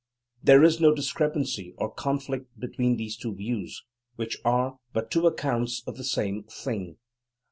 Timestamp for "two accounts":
5.11-5.83